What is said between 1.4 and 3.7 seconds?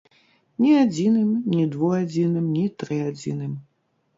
ні двуадзіным, ні трыадзіным!